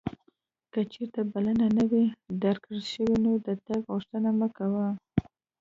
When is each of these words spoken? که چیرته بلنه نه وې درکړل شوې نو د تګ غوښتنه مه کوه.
که 0.71 0.79
چیرته 0.91 1.21
بلنه 1.31 1.67
نه 1.77 1.83
وې 1.91 2.05
درکړل 2.43 2.81
شوې 2.93 3.15
نو 3.23 3.31
د 3.45 3.49
تګ 3.65 3.81
غوښتنه 3.91 4.29
مه 4.39 4.47
کوه. 4.57 4.87